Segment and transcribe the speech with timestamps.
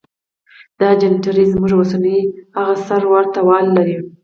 [0.79, 2.19] دا جنتري زموږ اوسنۍ
[2.57, 3.97] هغې سره ورته والی لري.